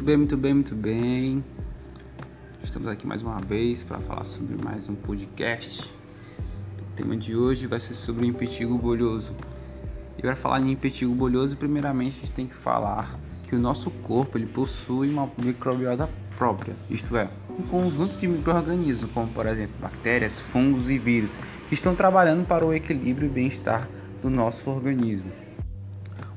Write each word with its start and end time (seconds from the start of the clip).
Muito 0.00 0.06
bem, 0.06 0.16
muito 0.16 0.36
bem, 0.38 0.54
muito 0.54 0.74
bem. 0.74 1.44
Estamos 2.64 2.88
aqui 2.88 3.06
mais 3.06 3.20
uma 3.20 3.36
vez 3.36 3.82
para 3.82 3.98
falar 3.98 4.24
sobre 4.24 4.56
mais 4.64 4.88
um 4.88 4.94
podcast. 4.94 5.82
O 5.82 6.96
tema 6.96 7.14
de 7.18 7.36
hoje 7.36 7.66
vai 7.66 7.80
ser 7.80 7.92
sobre 7.92 8.24
o 8.24 8.26
impetigo 8.26 8.78
bolhoso. 8.78 9.34
E 10.16 10.22
para 10.22 10.34
falar 10.34 10.58
em 10.62 10.72
impetigo 10.72 11.14
bolhoso, 11.14 11.54
primeiramente 11.54 12.16
a 12.16 12.20
gente 12.20 12.32
tem 12.32 12.46
que 12.46 12.54
falar 12.54 13.14
que 13.46 13.54
o 13.54 13.58
nosso 13.58 13.90
corpo 13.90 14.38
ele 14.38 14.46
possui 14.46 15.10
uma 15.10 15.30
microbiota 15.36 16.08
própria, 16.34 16.74
isto 16.88 17.14
é, 17.14 17.28
um 17.50 17.62
conjunto 17.64 18.16
de 18.16 18.26
micro-organismos, 18.26 19.10
como 19.12 19.28
por 19.28 19.46
exemplo 19.46 19.74
bactérias, 19.82 20.38
fungos 20.38 20.88
e 20.88 20.96
vírus, 20.96 21.38
que 21.68 21.74
estão 21.74 21.94
trabalhando 21.94 22.46
para 22.46 22.64
o 22.64 22.72
equilíbrio 22.72 23.26
e 23.26 23.30
bem-estar 23.30 23.86
do 24.22 24.30
nosso 24.30 24.70
organismo. 24.70 25.30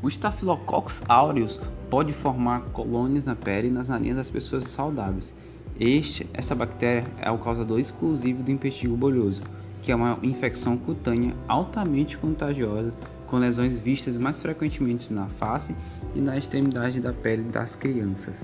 O 0.04 0.10
Staphylococcus 0.10 1.02
aureus 1.08 1.58
pode 1.90 2.12
formar 2.12 2.60
colônias 2.74 3.24
na 3.24 3.38
pele 3.38 3.70
e 3.70 3.72
nas 3.72 3.88
narinas 3.88 4.18
das 4.18 4.30
pessoas 4.30 4.66
saudáveis. 4.66 5.34
Este, 5.80 6.30
essa 6.34 6.54
bactéria 6.54 7.06
é 7.22 7.32
o 7.32 7.38
causador 7.38 7.80
exclusivo 7.80 8.44
do 8.44 8.52
impetigo 8.52 8.98
bolhoso, 8.98 9.42
que 9.82 9.94
é 9.94 9.96
uma 9.96 10.20
infecção 10.22 10.76
cutânea 10.76 11.34
altamente 11.48 12.18
contagiosa, 12.18 12.92
com 13.28 13.38
lesões 13.38 13.80
vistas 13.80 14.18
mais 14.18 14.42
frequentemente 14.42 15.14
na 15.14 15.28
face 15.28 15.74
e 16.14 16.20
na 16.20 16.38
extremidade 16.38 17.00
da 17.00 17.14
pele 17.14 17.44
das 17.44 17.74
crianças. 17.74 18.36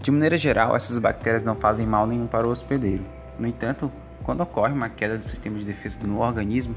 De 0.00 0.10
maneira 0.12 0.38
geral, 0.38 0.76
essas 0.76 0.96
bactérias 0.98 1.42
não 1.42 1.56
fazem 1.56 1.84
mal 1.84 2.06
nenhum 2.06 2.28
para 2.28 2.46
o 2.46 2.50
hospedeiro. 2.52 3.04
No 3.40 3.48
entanto, 3.48 3.90
quando 4.22 4.42
ocorre 4.42 4.72
uma 4.72 4.88
queda 4.88 5.18
do 5.18 5.24
sistema 5.24 5.58
de 5.58 5.64
defesa 5.64 5.98
no 6.06 6.20
organismo 6.20 6.76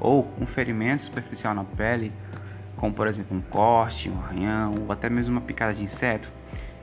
ou 0.00 0.28
um 0.40 0.46
ferimento 0.46 1.02
superficial 1.02 1.54
na 1.54 1.64
pele, 1.64 2.12
como 2.84 2.92
por 2.92 3.06
exemplo 3.06 3.34
um 3.34 3.40
corte, 3.40 4.10
um 4.10 4.18
arranhão 4.18 4.74
ou 4.82 4.92
até 4.92 5.08
mesmo 5.08 5.32
uma 5.32 5.40
picada 5.40 5.72
de 5.72 5.82
inseto. 5.82 6.28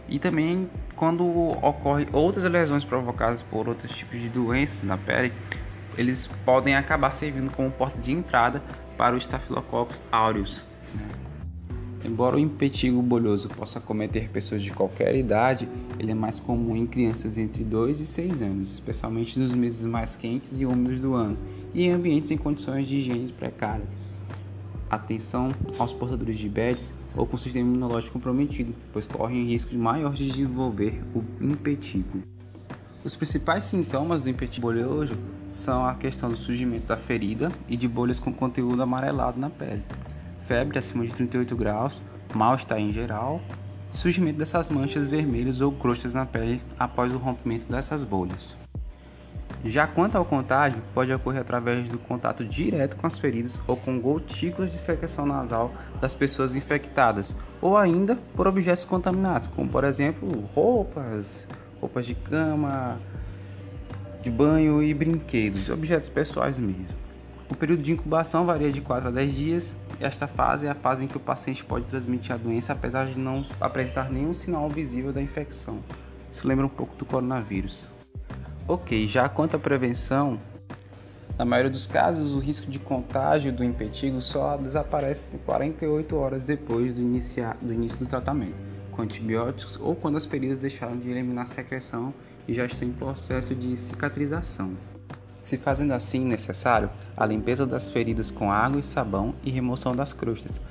E 0.10 0.18
também 0.18 0.68
quando 0.96 1.24
ocorre 1.64 2.08
outras 2.12 2.44
lesões 2.52 2.84
provocadas 2.84 3.44
por 3.44 3.70
outros 3.70 3.96
tipos 3.96 4.20
de 4.20 4.28
doenças 4.28 4.82
na 4.82 4.98
pele, 4.98 5.32
eles 5.96 6.26
podem 6.44 6.76
acabar 6.76 7.12
servindo 7.12 7.52
como 7.52 7.70
porta 7.70 8.00
de 8.00 8.12
entrada 8.12 8.64
para 8.98 9.16
o 9.16 9.20
Staphylococcus 9.20 10.02
aureus. 10.12 10.64
Né? 10.96 11.08
Embora 12.04 12.36
o 12.36 12.40
impetigo 12.40 13.00
bolhoso 13.00 13.48
possa 13.50 13.80
cometer 13.80 14.28
pessoas 14.30 14.64
de 14.64 14.72
qualquer 14.72 15.16
idade, 15.16 15.70
ele 16.00 16.14
é 16.14 16.16
mais 16.16 16.40
comum 16.40 16.76
em 16.76 16.88
crianças 16.88 17.38
entre 17.38 17.64
2 17.64 18.00
e 18.00 18.08
6 18.08 18.42
anos, 18.42 18.74
especialmente 18.74 19.38
nos 19.40 19.54
meses 19.54 19.86
mais 19.86 20.16
quentes 20.16 20.60
e 20.60 20.66
úmidos 20.66 21.00
do 21.00 21.14
ano, 21.14 21.38
e 21.76 21.84
em 21.84 21.92
ambientes 21.92 22.32
em 22.32 22.38
condições 22.38 22.88
de 22.88 22.98
higiene 22.98 23.32
precárias 23.34 24.11
atenção 24.92 25.50
aos 25.80 25.94
portadores 25.94 26.38
de 26.38 26.44
diabetes 26.44 26.94
ou 27.16 27.26
com 27.26 27.38
sistema 27.38 27.68
imunológico 27.68 28.14
comprometido, 28.14 28.74
pois 28.92 29.08
correm 29.08 29.46
risco 29.46 29.74
maior 29.76 30.14
de 30.14 30.30
desenvolver 30.30 31.02
o 31.16 31.24
impetigo. 31.42 32.22
Os 33.04 33.16
principais 33.16 33.64
sintomas 33.64 34.24
do 34.24 34.30
impetigo 34.30 34.68
bolhoso 34.68 35.14
são 35.50 35.86
a 35.86 35.96
questão 35.96 36.30
do 36.30 36.38
surgimento 36.38 36.88
da 36.88 36.98
ferida 36.98 37.52
e 37.68 37.76
de 37.76 37.88
bolhas 37.88 38.20
com 38.20 38.32
conteúdo 38.32 38.84
amarelado 38.84 39.40
na 39.40 39.50
pele, 39.50 39.84
febre 40.44 40.78
acima 40.78 41.06
de 41.06 41.14
38 41.14 41.56
graus, 41.56 42.00
mal-estar 42.36 42.80
em 42.80 42.94
geral, 42.94 43.42
surgimento 43.94 44.38
dessas 44.38 44.70
manchas 44.70 45.08
vermelhas 45.08 45.62
ou 45.62 45.72
crostas 45.72 46.14
na 46.14 46.26
pele 46.26 46.62
após 46.78 47.14
o 47.14 47.18
rompimento 47.18 47.72
dessas 47.72 48.04
bolhas. 48.04 48.56
Já 49.64 49.86
quanto 49.86 50.18
ao 50.18 50.26
contágio, 50.26 50.82
pode 50.92 51.14
ocorrer 51.14 51.42
através 51.42 51.88
do 51.88 52.00
contato 52.00 52.44
direto 52.44 52.96
com 52.96 53.06
as 53.06 53.20
feridas 53.20 53.60
ou 53.68 53.78
com 53.78 54.00
gotículas 54.00 54.72
de 54.72 54.78
secreção 54.80 55.26
nasal 55.26 55.72
das 56.00 56.16
pessoas 56.16 56.56
infectadas, 56.56 57.36
ou 57.62 57.78
ainda 57.78 58.18
por 58.36 58.48
objetos 58.48 58.86
contaminados, 58.86 59.48
como 59.48 59.70
por 59.70 59.84
exemplo 59.84 60.28
roupas, 60.56 61.48
roupas 61.80 62.08
de 62.08 62.16
cama, 62.16 62.98
de 64.24 64.32
banho 64.32 64.82
e 64.82 64.94
brinquedos, 64.96 65.70
objetos 65.70 66.10
pessoais 66.10 66.58
mesmo. 66.58 66.98
O 67.48 67.56
período 67.56 67.84
de 67.84 67.92
incubação 67.92 68.46
varia 68.46 68.72
de 68.72 68.82
4 68.82 69.10
a 69.10 69.12
10 69.12 69.36
dias. 69.36 69.76
Esta 70.00 70.26
fase 70.26 70.66
é 70.66 70.70
a 70.70 70.76
fase 70.76 71.04
em 71.04 71.08
que 71.08 71.18
o 71.18 71.20
paciente 71.20 71.64
pode 71.64 71.86
transmitir 71.86 72.34
a 72.34 72.38
doença 72.38 72.74
apesar 72.74 73.08
de 73.08 73.20
não 73.20 73.46
apresentar 73.60 74.10
nenhum 74.10 74.34
sinal 74.34 74.70
visível 74.70 75.12
da 75.12 75.22
infecção. 75.22 75.80
Isso 76.32 76.48
lembra 76.48 76.66
um 76.66 76.70
pouco 76.70 76.96
do 76.96 77.06
coronavírus. 77.06 77.90
Ok, 78.68 79.08
já 79.08 79.28
quanto 79.28 79.56
à 79.56 79.60
prevenção, 79.60 80.40
na 81.38 81.44
maioria 81.44 81.72
dos 81.72 81.88
casos, 81.88 82.34
o 82.34 82.40
risco 82.40 82.70
de 82.70 82.78
contágio 82.78 83.52
do 83.52 83.64
impetigo 83.64 84.22
só 84.22 84.56
desaparece 84.56 85.40
48 85.40 86.16
horas 86.16 86.44
depois 86.44 86.94
do, 86.94 87.02
iniciar, 87.02 87.58
do 87.60 87.74
início 87.74 87.98
do 87.98 88.06
tratamento, 88.06 88.54
com 88.92 89.02
antibióticos 89.02 89.80
ou 89.82 89.96
quando 89.96 90.18
as 90.18 90.26
feridas 90.26 90.60
deixaram 90.60 90.96
de 90.98 91.10
eliminar 91.10 91.48
secreção 91.48 92.14
e 92.48 92.54
já 92.54 92.66
estão 92.66 92.88
em 92.88 92.92
processo 92.92 93.56
de 93.56 93.76
cicatrização. 93.76 94.74
Se 95.42 95.58
fazendo 95.58 95.94
assim 95.94 96.24
necessário, 96.24 96.92
a 97.18 97.26
limpeza 97.26 97.66
das 97.66 97.90
feridas 97.90 98.30
com 98.30 98.52
água 98.52 98.80
e 98.80 98.84
sabão 98.84 99.34
e 99.44 99.50
remoção 99.50 99.96
das 99.96 100.14
crostas. 100.14 100.62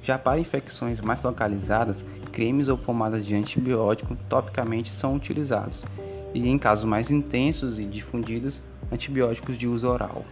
Já 0.00 0.16
para 0.16 0.38
infecções 0.38 1.00
mais 1.00 1.22
localizadas, 1.24 2.04
cremes 2.30 2.68
ou 2.68 2.78
pomadas 2.78 3.26
de 3.26 3.34
antibiótico 3.34 4.16
topicamente 4.28 4.92
são 4.92 5.16
utilizados 5.16 5.84
e, 6.34 6.48
em 6.48 6.58
casos 6.58 6.84
mais 6.84 7.10
intensos 7.10 7.78
e 7.78 7.84
difundidos, 7.84 8.60
antibióticos 8.92 9.56
de 9.56 9.68
uso 9.68 9.88
oral. 9.88 10.24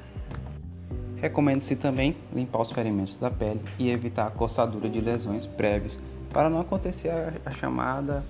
Recomenda-se 1.16 1.76
também 1.76 2.16
limpar 2.34 2.62
os 2.62 2.72
ferimentos 2.72 3.16
da 3.16 3.30
pele 3.30 3.60
e 3.78 3.88
evitar 3.90 4.26
a 4.26 4.30
coçadura 4.30 4.90
de 4.90 5.00
lesões 5.00 5.46
prévias 5.46 5.96
para 6.32 6.50
não 6.50 6.60
acontecer 6.60 7.10
a, 7.46 7.50
chamada 7.52 8.24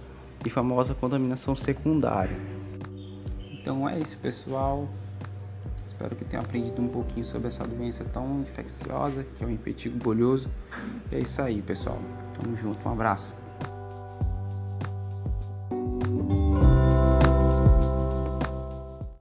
e 0.44 0.50
famosa 0.50 0.94
contaminação 0.94 1.56
secundária. 1.56 2.36
Então 3.50 3.88
é 3.88 3.98
isso, 3.98 4.18
pessoal. 4.18 4.86
Espero 5.86 6.16
que 6.16 6.24
tenham 6.24 6.42
aprendido 6.44 6.82
um 6.82 6.88
pouquinho 6.88 7.24
sobre 7.24 7.48
essa 7.48 7.64
doença 7.64 8.04
tão 8.12 8.40
infecciosa 8.40 9.24
que 9.24 9.42
é 9.42 9.46
o 9.46 9.50
impetigo 9.50 9.96
bolhoso. 9.96 10.50
E 11.10 11.14
é 11.14 11.20
isso 11.20 11.40
aí, 11.40 11.62
pessoal. 11.62 11.98
Tamo 12.38 12.56
junto, 12.56 12.86
um 12.86 12.92
abraço. 12.92 13.32